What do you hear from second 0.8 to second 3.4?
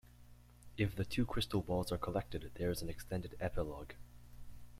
the two crystal balls are collected, there is an extended